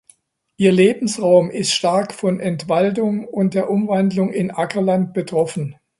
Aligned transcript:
Ihr 0.57 0.71
Lebensraum 0.71 1.51
ist 1.51 1.73
stark 1.75 2.11
von 2.11 2.39
Entwaldung 2.39 3.23
und 3.27 3.53
der 3.53 3.69
Umwandlung 3.69 4.33
in 4.33 4.49
Ackerland 4.49 5.13
betroffen. 5.13 5.75